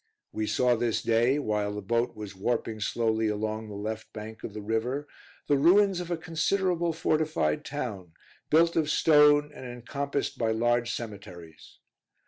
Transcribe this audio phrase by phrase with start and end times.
[0.31, 4.55] We saw this day, while the boat was warping slowly along the left bank of
[4.55, 5.07] the river,
[5.45, 8.13] the ruins of a considerable fortified town,
[8.49, 11.77] built of stone and encompassed by large cemeteries.